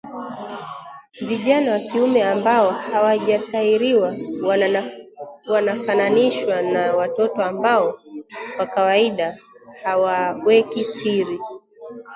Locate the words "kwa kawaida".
8.57-9.37